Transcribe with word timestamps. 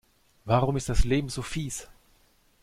Warum 0.45 0.77
ist 0.77 0.89
das 0.89 1.03
Leben 1.03 1.29
so 1.29 1.43
fieß? 1.43 1.87